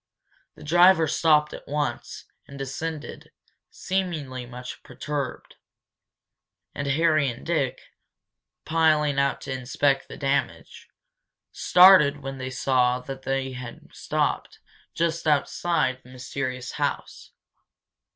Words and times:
The 0.55 0.63
driver 0.63 1.07
stopped 1.07 1.53
at 1.53 1.67
once, 1.67 2.25
and 2.47 2.57
descended, 2.57 3.29
seemingly 3.69 4.47
much 4.47 4.81
perturbed. 4.81 5.57
And 6.73 6.87
Harry 6.87 7.29
and 7.29 7.45
Dick, 7.45 7.79
piling 8.65 9.19
out 9.19 9.41
to 9.41 9.51
inspect 9.51 10.07
the 10.07 10.17
damage, 10.17 10.87
started 11.51 12.23
when 12.23 12.39
they 12.39 12.49
saw 12.49 12.99
that 13.01 13.21
they 13.21 13.51
had 13.51 13.93
stopped 13.93 14.57
just 14.95 15.27
outside 15.27 16.01
the 16.01 16.09
mysterious 16.09 16.71
house. 16.71 17.33